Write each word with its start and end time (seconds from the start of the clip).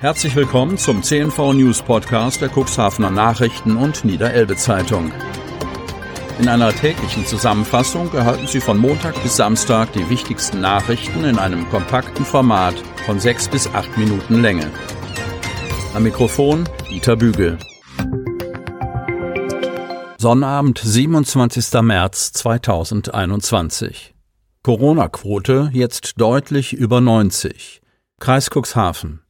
Herzlich 0.00 0.34
willkommen 0.34 0.78
zum 0.78 1.02
CNV 1.02 1.52
News 1.52 1.82
Podcast 1.82 2.40
der 2.40 2.48
Cuxhavener 2.48 3.10
Nachrichten 3.10 3.76
und 3.76 4.02
Niederelbe 4.02 4.56
Zeitung. 4.56 5.12
In 6.38 6.48
einer 6.48 6.72
täglichen 6.72 7.26
Zusammenfassung 7.26 8.10
erhalten 8.14 8.46
Sie 8.46 8.62
von 8.62 8.78
Montag 8.78 9.22
bis 9.22 9.36
Samstag 9.36 9.92
die 9.92 10.08
wichtigsten 10.08 10.62
Nachrichten 10.62 11.24
in 11.24 11.38
einem 11.38 11.68
kompakten 11.68 12.24
Format 12.24 12.76
von 13.04 13.20
sechs 13.20 13.46
bis 13.46 13.66
acht 13.74 13.94
Minuten 13.98 14.40
Länge. 14.40 14.70
Am 15.92 16.02
Mikrofon 16.02 16.66
Dieter 16.88 17.16
Bügel. 17.16 17.58
Sonnabend, 20.16 20.80
27. 20.82 21.78
März 21.82 22.32
2021. 22.32 24.14
Corona-Quote 24.62 25.68
jetzt 25.74 26.14
deutlich 26.16 26.72
über 26.72 27.02
90. 27.02 27.82
Kreis 28.18 28.48
Cuxhaven. 28.48 29.20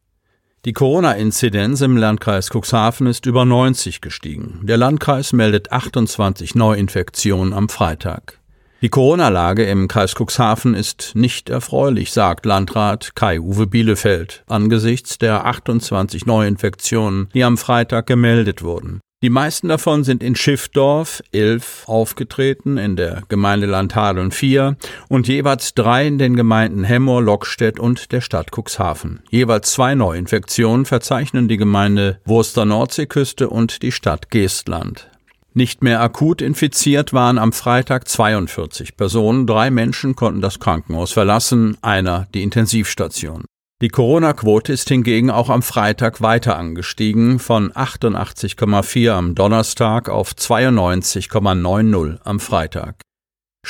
Die 0.66 0.74
Corona-Inzidenz 0.74 1.80
im 1.80 1.96
Landkreis 1.96 2.50
Cuxhaven 2.50 3.06
ist 3.06 3.24
über 3.24 3.46
90 3.46 4.02
gestiegen. 4.02 4.60
Der 4.64 4.76
Landkreis 4.76 5.32
meldet 5.32 5.72
28 5.72 6.54
Neuinfektionen 6.54 7.54
am 7.54 7.70
Freitag. 7.70 8.38
Die 8.82 8.90
Corona-Lage 8.90 9.64
im 9.64 9.88
Kreis 9.88 10.14
Cuxhaven 10.14 10.74
ist 10.74 11.12
nicht 11.14 11.48
erfreulich, 11.48 12.12
sagt 12.12 12.44
Landrat 12.44 13.14
Kai-Uwe 13.14 13.68
Bielefeld 13.68 14.44
angesichts 14.48 15.16
der 15.16 15.46
28 15.46 16.26
Neuinfektionen, 16.26 17.30
die 17.32 17.42
am 17.42 17.56
Freitag 17.56 18.06
gemeldet 18.06 18.62
wurden. 18.62 19.00
Die 19.22 19.28
meisten 19.28 19.68
davon 19.68 20.02
sind 20.02 20.22
in 20.22 20.34
Schiffdorf, 20.34 21.22
elf 21.30 21.84
aufgetreten, 21.86 22.78
in 22.78 22.96
der 22.96 23.22
Gemeinde 23.28 23.66
Landhadeln 23.66 24.30
vier 24.30 24.78
und 25.10 25.28
jeweils 25.28 25.74
drei 25.74 26.06
in 26.06 26.16
den 26.16 26.36
Gemeinden 26.36 26.84
Hemmoor, 26.84 27.20
Lockstedt 27.20 27.78
und 27.78 28.12
der 28.12 28.22
Stadt 28.22 28.50
Cuxhaven. 28.50 29.20
Jeweils 29.28 29.72
zwei 29.72 29.94
Neuinfektionen 29.94 30.86
verzeichnen 30.86 31.48
die 31.48 31.58
Gemeinde 31.58 32.18
Wurster 32.24 32.64
Nordseeküste 32.64 33.50
und 33.50 33.82
die 33.82 33.92
Stadt 33.92 34.30
Geestland. 34.30 35.10
Nicht 35.52 35.82
mehr 35.82 36.00
akut 36.00 36.40
infiziert 36.40 37.12
waren 37.12 37.36
am 37.36 37.52
Freitag 37.52 38.08
42 38.08 38.96
Personen, 38.96 39.46
drei 39.46 39.70
Menschen 39.70 40.16
konnten 40.16 40.40
das 40.40 40.60
Krankenhaus 40.60 41.12
verlassen, 41.12 41.76
einer 41.82 42.26
die 42.32 42.42
Intensivstation. 42.42 43.44
Die 43.82 43.88
Corona-Quote 43.88 44.74
ist 44.74 44.90
hingegen 44.90 45.30
auch 45.30 45.48
am 45.48 45.62
Freitag 45.62 46.20
weiter 46.20 46.58
angestiegen, 46.58 47.38
von 47.38 47.72
88,4 47.72 49.10
am 49.10 49.34
Donnerstag 49.34 50.10
auf 50.10 50.32
92,90 50.32 52.18
am 52.22 52.40
Freitag. 52.40 53.09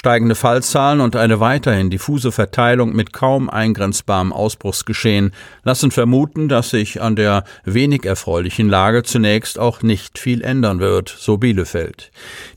Steigende 0.01 0.37
Fallzahlen 0.37 1.01
und 1.01 1.15
eine 1.15 1.41
weiterhin 1.41 1.91
diffuse 1.91 2.33
Verteilung 2.33 2.95
mit 2.95 3.13
kaum 3.13 3.51
eingrenzbarem 3.51 4.33
Ausbruchsgeschehen 4.33 5.33
lassen 5.65 5.91
vermuten, 5.91 6.49
dass 6.49 6.71
sich 6.71 7.03
an 7.03 7.17
der 7.17 7.45
wenig 7.65 8.07
erfreulichen 8.07 8.71
Lage 8.71 9.03
zunächst 9.03 9.59
auch 9.59 9.83
nicht 9.83 10.19
viel 10.19 10.43
ändern 10.43 10.79
wird, 10.79 11.09
so 11.11 11.37
Bielefeld. 11.37 12.13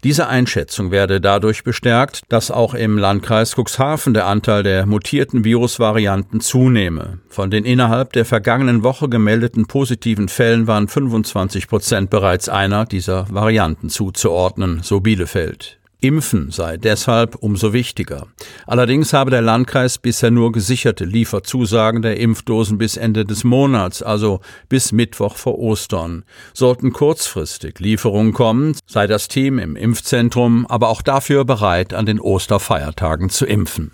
Diese 0.06 0.28
Einschätzung 0.28 0.92
werde 0.92 1.20
dadurch 1.20 1.66
bestärkt, 1.66 2.22
dass 2.30 2.50
auch 2.50 2.76
im 2.76 3.00
Landkreis 3.00 3.56
Cuxhaven 3.58 4.14
der 4.14 4.28
Anteil 4.28 4.64
der 4.64 4.86
mutierten 4.86 5.44
Virusvarianten 5.44 6.40
zunehme. 6.40 7.18
Von 7.28 7.52
den 7.52 7.66
innerhalb 7.66 8.14
der 8.14 8.24
vergangenen 8.24 8.84
Woche 8.84 9.10
gemeldeten 9.10 9.66
positiven 9.66 10.30
Fällen 10.30 10.68
waren 10.68 10.88
25 10.88 11.68
Prozent 11.68 12.10
bereits 12.10 12.48
einer 12.48 12.86
dieser 12.86 13.26
Varianten 13.30 13.90
zuzuordnen, 13.90 14.82
so 14.82 15.02
Bielefeld. 15.02 15.80
Impfen 16.04 16.52
sei 16.52 16.76
deshalb 16.76 17.36
umso 17.36 17.72
wichtiger. 17.72 18.28
Allerdings 18.68 19.14
habe 19.14 19.32
der 19.32 19.42
Landkreis 19.42 19.98
bisher 19.98 20.32
nur 20.32 20.52
gesicherte 20.52 21.06
Lieferzusagen 21.06 22.02
der 22.02 22.20
Impfdosen 22.20 22.78
bis 22.78 22.98
Ende 22.98 23.24
des 23.24 23.46
Monats, 23.46 24.04
also 24.04 24.42
bis 24.68 24.92
Mittwoch 24.92 25.38
vor 25.38 25.58
Ostern. 25.60 26.26
Sollten 26.54 26.92
kurzfristig 26.92 27.80
Lieferungen 27.80 28.34
kommen, 28.34 28.76
sei 28.86 29.08
das 29.08 29.30
Team 29.30 29.60
im 29.60 29.78
Impfzentrum 29.78 30.66
aber 30.68 30.90
auch 30.90 31.02
dafür 31.02 31.46
bereit, 31.46 31.94
an 31.94 32.06
den 32.06 32.20
Osterfeiertagen 32.20 33.30
zu 33.30 33.46
impfen. 33.46 33.92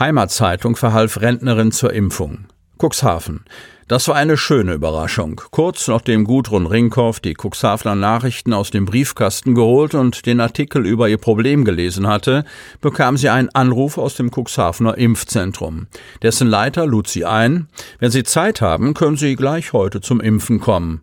Heimatzeitung 0.00 0.74
verhalf 0.74 1.20
Rentnerin 1.20 1.70
zur 1.70 1.92
Impfung. 1.92 2.46
Cuxhaven. 2.80 3.44
Das 3.88 4.06
war 4.06 4.14
eine 4.14 4.36
schöne 4.36 4.74
Überraschung. 4.74 5.40
Kurz 5.50 5.88
nachdem 5.88 6.24
Gudrun 6.24 6.66
Ringhoff 6.66 7.18
die 7.18 7.34
Cuxhavener 7.34 7.96
Nachrichten 7.96 8.52
aus 8.52 8.70
dem 8.70 8.86
Briefkasten 8.86 9.54
geholt 9.54 9.94
und 9.94 10.26
den 10.26 10.40
Artikel 10.40 10.86
über 10.86 11.08
ihr 11.08 11.18
Problem 11.18 11.64
gelesen 11.64 12.06
hatte, 12.06 12.44
bekam 12.80 13.16
sie 13.16 13.28
einen 13.28 13.48
Anruf 13.50 13.98
aus 13.98 14.14
dem 14.14 14.30
Cuxhavener 14.30 14.96
Impfzentrum. 14.96 15.88
Dessen 16.22 16.46
Leiter 16.46 16.86
lud 16.86 17.08
sie 17.08 17.24
ein, 17.24 17.68
wenn 17.98 18.12
Sie 18.12 18.22
Zeit 18.22 18.60
haben, 18.60 18.94
können 18.94 19.16
Sie 19.16 19.34
gleich 19.34 19.72
heute 19.72 20.00
zum 20.00 20.20
Impfen 20.20 20.60
kommen. 20.60 21.02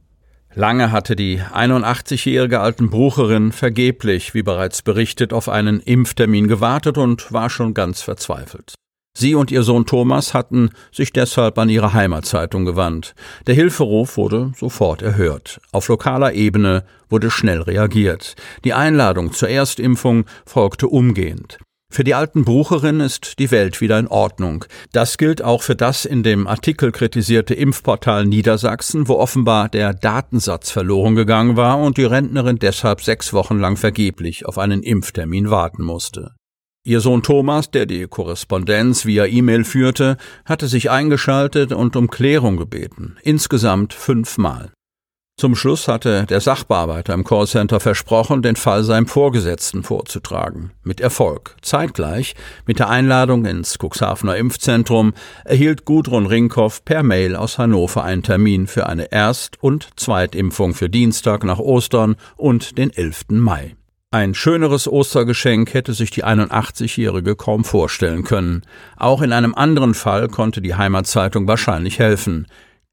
Lange 0.56 0.92
hatte 0.92 1.16
die 1.16 1.42
81-jährige 1.42 2.62
Altenbrucherin 2.62 3.52
vergeblich, 3.52 4.34
wie 4.34 4.44
bereits 4.44 4.82
berichtet, 4.82 5.34
auf 5.34 5.50
einen 5.50 5.82
Impftermin 5.82 6.48
gewartet 6.48 6.98
und 6.98 7.32
war 7.32 7.50
schon 7.50 7.74
ganz 7.76 8.02
verzweifelt. 8.02 8.74
Sie 9.20 9.34
und 9.34 9.50
ihr 9.50 9.64
Sohn 9.64 9.88
Thomas 9.88 10.36
hatten 10.36 10.70
sich 10.92 11.12
deshalb 11.12 11.58
an 11.58 11.70
ihre 11.70 11.94
Heimatzeitung 11.94 12.66
gewandt. 12.66 13.16
Der 13.48 13.56
Hilferuf 13.56 14.16
wurde 14.16 14.52
sofort 14.56 15.02
erhört. 15.02 15.60
Auf 15.72 15.88
lokaler 15.88 16.34
Ebene 16.34 16.84
wurde 17.10 17.32
schnell 17.32 17.64
reagiert. 17.64 18.36
Die 18.64 18.76
Einladung 18.76 19.34
zur 19.34 19.50
Erstimpfung 19.50 20.26
folgte 20.46 20.88
umgehend. 20.88 21.58
Für 21.92 22.04
die 22.04 22.14
alten 22.14 22.46
Brucherin 22.46 23.00
ist 23.00 23.40
die 23.40 23.50
Welt 23.50 23.82
wieder 23.82 23.98
in 23.98 24.08
Ordnung. 24.08 24.66
Das 24.92 25.18
gilt 25.18 25.42
auch 25.42 25.64
für 25.64 25.76
das 25.76 26.06
in 26.06 26.22
dem 26.22 26.46
Artikel 26.46 26.92
kritisierte 26.92 27.56
Impfportal 27.56 28.28
Niedersachsen, 28.28 29.08
wo 29.08 29.16
offenbar 29.16 29.68
der 29.68 29.96
Datensatz 29.96 30.70
verloren 30.70 31.16
gegangen 31.16 31.58
war 31.58 31.80
und 31.80 31.98
die 31.98 32.04
Rentnerin 32.04 32.60
deshalb 32.60 33.02
sechs 33.02 33.34
Wochen 33.34 33.58
lang 33.58 33.78
vergeblich 33.78 34.46
auf 34.46 34.60
einen 34.60 34.84
Impftermin 34.84 35.50
warten 35.50 35.84
musste. 35.84 36.37
Ihr 36.88 37.02
Sohn 37.02 37.22
Thomas, 37.22 37.70
der 37.70 37.86
die 37.86 38.08
Korrespondenz 38.08 39.06
via 39.06 39.26
E-Mail 39.26 39.66
führte, 39.66 40.16
hatte 40.46 40.68
sich 40.68 40.90
eingeschaltet 40.90 41.74
und 41.74 41.98
um 41.98 42.10
Klärung 42.10 42.56
gebeten, 42.56 43.18
insgesamt 43.24 43.92
fünfmal. 43.92 44.72
Zum 45.36 45.58
Schluss 45.58 45.90
hatte 45.90 46.26
der 46.30 46.40
Sachbearbeiter 46.40 47.14
im 47.14 47.26
Callcenter 47.26 47.82
versprochen, 47.82 48.42
den 48.42 48.56
Fall 48.56 48.86
seinem 48.86 49.06
Vorgesetzten 49.06 49.84
vorzutragen. 49.84 50.72
Mit 50.82 51.02
Erfolg. 51.02 51.58
Zeitgleich 51.62 52.36
mit 52.66 52.80
der 52.80 52.90
Einladung 52.90 53.44
ins 53.44 53.78
Cuxhavener 53.78 54.38
Impfzentrum 54.38 55.14
erhielt 55.44 55.84
Gudrun 55.84 56.26
Ringhoff 56.26 56.86
per 56.86 57.04
Mail 57.04 57.36
aus 57.36 57.58
Hannover 57.58 58.06
einen 58.06 58.24
Termin 58.24 58.66
für 58.66 58.88
eine 58.88 59.12
Erst- 59.12 59.62
und 59.62 59.90
Zweitimpfung 59.98 60.74
für 60.74 60.90
Dienstag 60.90 61.44
nach 61.44 61.60
Ostern 61.60 62.16
und 62.38 62.78
den 62.78 62.96
11. 62.96 63.26
Mai. 63.32 63.76
Ein 64.18 64.34
schöneres 64.34 64.88
Ostergeschenk 64.88 65.76
hätte 65.76 65.94
sich 65.94 66.10
die 66.10 66.26
81-Jährige 66.26 67.36
kaum 67.36 67.64
vorstellen 67.64 68.24
können. 68.24 68.64
Auch 68.96 69.22
in 69.22 69.32
einem 69.32 69.54
anderen 69.54 69.94
Fall 69.94 70.28
konnte 70.28 70.60
die 70.60 70.74
Heimatzeitung 70.74 71.48
wahrscheinlich 71.48 72.00
helfen. 72.00 72.48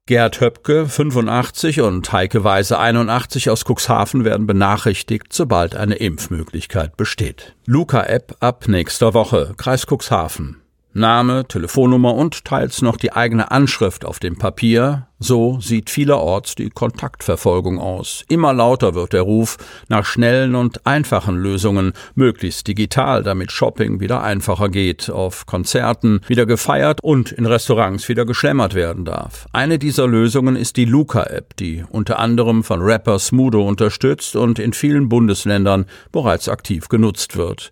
Gerd 0.05 0.39
Höpke, 0.39 0.87
85 0.87 1.81
und 1.81 2.13
Heike 2.13 2.43
Weise, 2.43 2.77
81 2.77 3.49
aus 3.49 3.63
Cuxhaven 3.65 4.23
werden 4.23 4.45
benachrichtigt, 4.45 5.33
sobald 5.33 5.75
eine 5.75 5.95
Impfmöglichkeit 5.95 6.95
besteht. 6.95 7.55
Luca-App 7.65 8.35
ab 8.39 8.67
nächster 8.67 9.15
Woche, 9.15 9.55
Kreis 9.57 9.87
Cuxhaven. 9.87 10.61
Name, 10.95 11.45
Telefonnummer 11.45 12.15
und 12.15 12.45
teils 12.45 12.81
noch 12.81 12.95
die 12.95 13.11
eigene 13.11 13.51
Anschrift 13.51 14.05
auf 14.05 14.19
dem 14.19 14.37
Papier, 14.37 15.07
so 15.19 15.59
sieht 15.59 15.89
vielerorts 15.89 16.55
die 16.55 16.69
Kontaktverfolgung 16.69 17.79
aus. 17.79 18.23
Immer 18.29 18.53
lauter 18.53 18.95
wird 18.95 19.11
der 19.11 19.23
Ruf 19.23 19.57
nach 19.89 20.05
schnellen 20.05 20.55
und 20.55 20.85
einfachen 20.85 21.35
Lösungen, 21.35 21.91
möglichst 22.15 22.67
digital, 22.67 23.23
damit 23.23 23.51
Shopping 23.51 23.99
wieder 23.99 24.23
einfacher 24.23 24.69
geht, 24.69 25.09
auf 25.09 25.45
Konzerten 25.45 26.21
wieder 26.27 26.45
gefeiert 26.45 26.99
und 27.01 27.33
in 27.33 27.45
Restaurants 27.45 28.07
wieder 28.07 28.25
geschlemmert 28.25 28.73
werden 28.73 29.03
darf. 29.03 29.47
Eine 29.51 29.79
dieser 29.79 30.07
Lösungen 30.07 30.55
ist 30.55 30.77
die 30.77 30.85
Luca-App, 30.85 31.57
die 31.57 31.83
unter 31.89 32.19
anderem 32.19 32.63
von 32.63 32.81
Rapper 32.81 33.19
Smudo 33.19 33.67
unterstützt 33.67 34.37
und 34.37 34.59
in 34.59 34.71
vielen 34.71 35.09
Bundesländern 35.09 35.87
bereits 36.13 36.47
aktiv 36.47 36.87
genutzt 36.87 37.35
wird. 37.35 37.71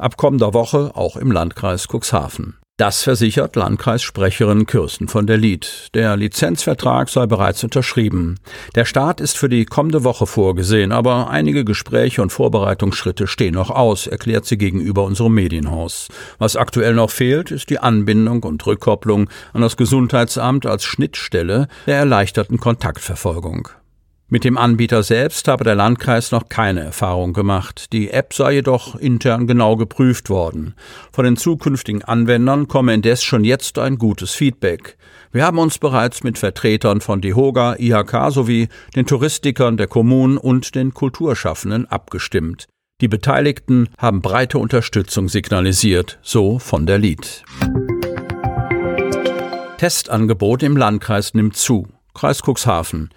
Ab 0.00 0.16
kommender 0.16 0.54
Woche 0.54 0.92
auch 0.94 1.16
im 1.16 1.30
Landkreis 1.30 1.86
Cuxhaven. 1.86 2.56
Das 2.78 3.02
versichert 3.02 3.54
Landkreissprecherin 3.54 4.64
Kirsten 4.64 5.08
von 5.08 5.26
der 5.26 5.36
Lied. 5.36 5.88
Der 5.92 6.16
Lizenzvertrag 6.16 7.10
sei 7.10 7.26
bereits 7.26 7.62
unterschrieben. 7.64 8.38
Der 8.74 8.86
Start 8.86 9.20
ist 9.20 9.36
für 9.36 9.50
die 9.50 9.66
kommende 9.66 10.02
Woche 10.02 10.26
vorgesehen, 10.26 10.90
aber 10.90 11.28
einige 11.28 11.66
Gespräche 11.66 12.22
und 12.22 12.32
Vorbereitungsschritte 12.32 13.26
stehen 13.26 13.52
noch 13.52 13.68
aus, 13.68 14.06
erklärt 14.06 14.46
sie 14.46 14.56
gegenüber 14.56 15.04
unserem 15.04 15.34
Medienhaus. 15.34 16.08
Was 16.38 16.56
aktuell 16.56 16.94
noch 16.94 17.10
fehlt, 17.10 17.50
ist 17.50 17.68
die 17.68 17.80
Anbindung 17.80 18.42
und 18.44 18.66
Rückkopplung 18.66 19.28
an 19.52 19.60
das 19.60 19.76
Gesundheitsamt 19.76 20.64
als 20.64 20.84
Schnittstelle 20.84 21.68
der 21.86 21.98
erleichterten 21.98 22.58
Kontaktverfolgung. 22.58 23.68
Mit 24.32 24.44
dem 24.44 24.56
Anbieter 24.56 25.02
selbst 25.02 25.48
habe 25.48 25.64
der 25.64 25.74
Landkreis 25.74 26.30
noch 26.30 26.48
keine 26.48 26.82
Erfahrung 26.82 27.32
gemacht. 27.32 27.92
Die 27.92 28.10
App 28.10 28.32
sei 28.32 28.52
jedoch 28.54 28.94
intern 28.94 29.48
genau 29.48 29.74
geprüft 29.74 30.30
worden. 30.30 30.76
Von 31.10 31.24
den 31.24 31.36
zukünftigen 31.36 32.04
Anwendern 32.04 32.68
komme 32.68 32.94
indes 32.94 33.24
schon 33.24 33.42
jetzt 33.42 33.76
ein 33.80 33.98
gutes 33.98 34.30
Feedback. 34.30 34.96
Wir 35.32 35.44
haben 35.44 35.58
uns 35.58 35.78
bereits 35.78 36.22
mit 36.22 36.38
Vertretern 36.38 37.00
von 37.00 37.20
DEHOGA, 37.20 37.74
IHK 37.80 38.30
sowie 38.30 38.68
den 38.94 39.04
Touristikern 39.04 39.76
der 39.76 39.88
Kommunen 39.88 40.38
und 40.38 40.76
den 40.76 40.94
Kulturschaffenden 40.94 41.88
abgestimmt. 41.88 42.68
Die 43.00 43.08
Beteiligten 43.08 43.88
haben 43.98 44.22
breite 44.22 44.58
Unterstützung 44.58 45.28
signalisiert, 45.28 46.20
so 46.22 46.60
von 46.60 46.86
der 46.86 46.98
Lied. 46.98 47.42
Testangebot 49.78 50.62
im 50.62 50.76
Landkreis 50.76 51.34
nimmt 51.34 51.56
zu. 51.56 51.88
Kreis 52.14 52.42
Cuxhaven. 52.42 53.10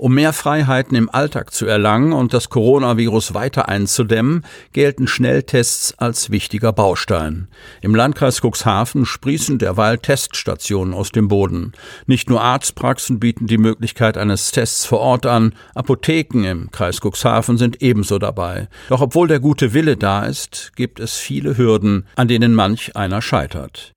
Um 0.00 0.14
mehr 0.14 0.32
Freiheiten 0.32 0.96
im 0.96 1.10
Alltag 1.10 1.52
zu 1.52 1.66
erlangen 1.66 2.14
und 2.14 2.32
das 2.32 2.48
Coronavirus 2.48 3.34
weiter 3.34 3.68
einzudämmen, 3.68 4.46
gelten 4.72 5.06
Schnelltests 5.06 5.92
als 5.98 6.30
wichtiger 6.30 6.72
Baustein. 6.72 7.48
Im 7.82 7.94
Landkreis 7.94 8.40
Cuxhaven 8.40 9.04
sprießen 9.04 9.58
derweil 9.58 9.98
Teststationen 9.98 10.94
aus 10.94 11.12
dem 11.12 11.28
Boden. 11.28 11.72
Nicht 12.06 12.30
nur 12.30 12.40
Arztpraxen 12.40 13.20
bieten 13.20 13.46
die 13.46 13.58
Möglichkeit 13.58 14.16
eines 14.16 14.52
Tests 14.52 14.86
vor 14.86 15.00
Ort 15.00 15.26
an, 15.26 15.52
Apotheken 15.74 16.44
im 16.44 16.70
Kreis 16.70 17.00
Cuxhaven 17.02 17.58
sind 17.58 17.82
ebenso 17.82 18.18
dabei. 18.18 18.68
Doch 18.88 19.02
obwohl 19.02 19.28
der 19.28 19.40
gute 19.40 19.74
Wille 19.74 19.98
da 19.98 20.24
ist, 20.24 20.72
gibt 20.76 20.98
es 20.98 21.18
viele 21.18 21.58
Hürden, 21.58 22.06
an 22.16 22.26
denen 22.26 22.54
manch 22.54 22.96
einer 22.96 23.20
scheitert. 23.20 23.92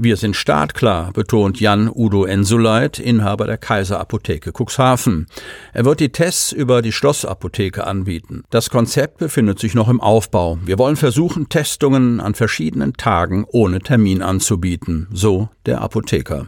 Wir 0.00 0.16
sind 0.16 0.36
startklar, 0.36 1.12
betont 1.12 1.58
Jan 1.58 1.90
Udo 1.92 2.24
Ensuleit, 2.24 3.00
Inhaber 3.00 3.48
der 3.48 3.58
Kaiserapotheke 3.58 4.52
Cuxhaven. 4.52 5.26
Er 5.72 5.84
wird 5.84 5.98
die 5.98 6.10
Tests 6.10 6.52
über 6.52 6.82
die 6.82 6.92
Schlossapotheke 6.92 7.84
anbieten. 7.84 8.44
Das 8.50 8.70
Konzept 8.70 9.18
befindet 9.18 9.58
sich 9.58 9.74
noch 9.74 9.88
im 9.88 10.00
Aufbau. 10.00 10.60
Wir 10.64 10.78
wollen 10.78 10.94
versuchen, 10.94 11.48
Testungen 11.48 12.20
an 12.20 12.36
verschiedenen 12.36 12.92
Tagen 12.92 13.44
ohne 13.50 13.80
Termin 13.80 14.22
anzubieten, 14.22 15.08
so 15.10 15.48
der 15.66 15.80
Apotheker. 15.80 16.46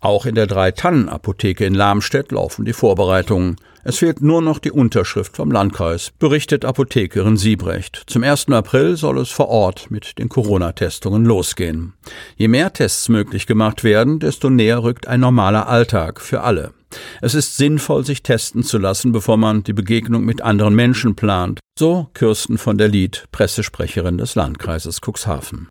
Auch 0.00 0.26
in 0.26 0.36
der 0.36 0.46
Drei-Tannen-Apotheke 0.46 1.64
in 1.64 1.74
Lamstedt 1.74 2.30
laufen 2.30 2.64
die 2.64 2.72
Vorbereitungen. 2.72 3.56
Es 3.82 3.98
fehlt 3.98 4.20
nur 4.20 4.40
noch 4.42 4.60
die 4.60 4.70
Unterschrift 4.70 5.36
vom 5.36 5.50
Landkreis, 5.50 6.12
berichtet 6.20 6.64
Apothekerin 6.64 7.36
Siebrecht. 7.36 8.04
Zum 8.06 8.22
1. 8.22 8.48
April 8.50 8.96
soll 8.96 9.18
es 9.18 9.30
vor 9.30 9.48
Ort 9.48 9.90
mit 9.90 10.18
den 10.18 10.28
Corona-Testungen 10.28 11.24
losgehen. 11.24 11.94
Je 12.36 12.46
mehr 12.46 12.72
Tests 12.72 13.08
möglich 13.08 13.48
gemacht 13.48 13.82
werden, 13.82 14.20
desto 14.20 14.50
näher 14.50 14.84
rückt 14.84 15.08
ein 15.08 15.20
normaler 15.20 15.68
Alltag 15.68 16.20
für 16.20 16.42
alle. 16.42 16.74
Es 17.20 17.34
ist 17.34 17.56
sinnvoll, 17.56 18.04
sich 18.04 18.22
testen 18.22 18.62
zu 18.62 18.78
lassen, 18.78 19.10
bevor 19.10 19.36
man 19.36 19.64
die 19.64 19.72
Begegnung 19.72 20.24
mit 20.24 20.42
anderen 20.42 20.74
Menschen 20.76 21.16
plant. 21.16 21.58
So 21.76 22.08
Kirsten 22.14 22.56
von 22.56 22.78
der 22.78 22.88
Lied, 22.88 23.24
Pressesprecherin 23.32 24.16
des 24.16 24.36
Landkreises 24.36 25.00
Cuxhaven. 25.00 25.68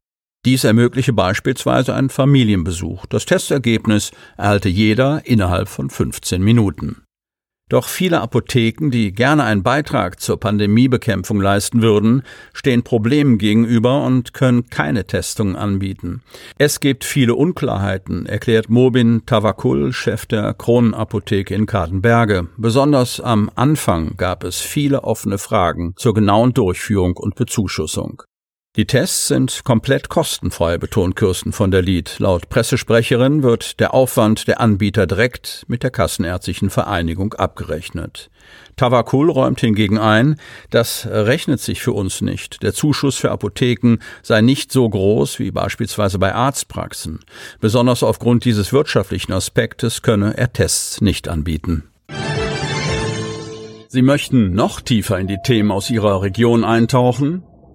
Dies 0.47 0.63
ermögliche 0.63 1.11
beispielsweise 1.11 1.93
einen 1.93 2.09
Familienbesuch. 2.09 3.05
Das 3.07 3.25
Testergebnis 3.25 4.11
erhalte 4.37 4.69
jeder 4.69 5.23
innerhalb 5.25 5.67
von 5.67 5.89
15 5.89 6.41
Minuten. 6.41 7.01
Doch 7.67 7.89
viele 7.89 8.21
Apotheken, 8.21 8.89
die 8.89 9.11
gerne 9.11 9.43
einen 9.43 9.61
Beitrag 9.61 10.21
zur 10.21 10.39
Pandemiebekämpfung 10.39 11.41
leisten 11.41 11.81
würden, 11.81 12.23
stehen 12.53 12.83
Problemen 12.83 13.39
gegenüber 13.39 14.05
und 14.05 14.33
können 14.33 14.69
keine 14.69 15.05
Testungen 15.05 15.57
anbieten. 15.57 16.21
Es 16.57 16.79
gibt 16.79 17.03
viele 17.03 17.35
Unklarheiten, 17.35 18.25
erklärt 18.25 18.69
Mobin 18.69 19.25
Tawakul, 19.25 19.91
Chef 19.91 20.27
der 20.27 20.53
Kronenapotheke 20.53 21.53
in 21.53 21.65
Kadenberge. 21.65 22.47
Besonders 22.55 23.19
am 23.19 23.51
Anfang 23.55 24.15
gab 24.15 24.45
es 24.45 24.61
viele 24.61 25.03
offene 25.03 25.39
Fragen 25.39 25.91
zur 25.97 26.13
genauen 26.13 26.53
Durchführung 26.53 27.17
und 27.17 27.35
Bezuschussung. 27.35 28.23
Die 28.77 28.85
Tests 28.85 29.27
sind 29.27 29.63
komplett 29.63 30.07
kostenfrei, 30.07 30.77
betont 30.77 31.15
Kirsten 31.15 31.51
von 31.51 31.71
der 31.71 31.81
Lied. 31.81 32.19
Laut 32.19 32.47
Pressesprecherin 32.47 33.41
wird 33.41 33.79
der 33.79 33.95
Aufwand 33.95 34.47
der 34.47 34.61
Anbieter 34.61 35.07
direkt 35.07 35.65
mit 35.67 35.81
der 35.81 35.89
Kassenärztlichen 35.89 36.69
Vereinigung 36.69 37.33
abgerechnet. 37.33 38.29
Tawakul 38.75 39.31
räumt 39.31 39.61
hingegen 39.61 39.97
ein, 39.97 40.35
das 40.69 41.07
rechnet 41.09 41.59
sich 41.59 41.81
für 41.81 41.93
uns 41.93 42.21
nicht. 42.21 42.61
Der 42.61 42.71
Zuschuss 42.71 43.15
für 43.15 43.31
Apotheken 43.31 43.97
sei 44.21 44.41
nicht 44.41 44.71
so 44.71 44.87
groß 44.87 45.39
wie 45.39 45.49
beispielsweise 45.49 46.19
bei 46.19 46.35
Arztpraxen. 46.35 47.21
Besonders 47.59 48.03
aufgrund 48.03 48.45
dieses 48.45 48.71
wirtschaftlichen 48.73 49.33
Aspektes 49.33 50.03
könne 50.03 50.37
er 50.37 50.53
Tests 50.53 51.01
nicht 51.01 51.29
anbieten. 51.29 51.89
Sie 53.87 54.03
möchten 54.03 54.53
noch 54.53 54.81
tiefer 54.81 55.17
in 55.17 55.25
die 55.25 55.39
Themen 55.43 55.71
aus 55.71 55.89
Ihrer 55.89 56.21
Region 56.21 56.63
eintauchen? 56.63 57.41